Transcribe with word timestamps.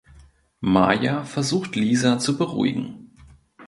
Maya 0.61 1.25
versucht 1.25 1.75
Lisa 1.75 2.17
zu 2.17 2.35
beruhigen. 2.35 3.11